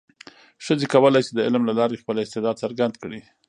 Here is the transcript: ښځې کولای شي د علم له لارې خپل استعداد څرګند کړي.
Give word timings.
ښځې 0.65 0.85
کولای 0.93 1.21
شي 1.25 1.31
د 1.35 1.39
علم 1.47 1.63
له 1.69 1.73
لارې 1.79 2.01
خپل 2.01 2.15
استعداد 2.19 2.55
څرګند 2.63 2.93
کړي. 3.01 3.21